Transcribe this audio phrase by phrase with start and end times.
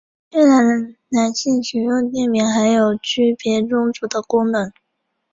[0.31, 4.73] 越南男性使用垫名还有区别宗族的功能。